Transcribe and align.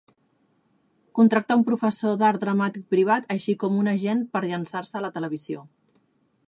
Contracta 1.19 1.57
un 1.59 1.65
professor 1.67 2.15
d'art 2.21 2.45
dramàtic 2.45 2.87
privat 2.95 3.29
així 3.37 3.57
com 3.65 3.77
un 3.83 3.93
agent 3.95 4.23
per 4.37 4.43
llançar-se 4.47 5.01
a 5.01 5.05
la 5.07 5.15
televisió. 5.19 5.65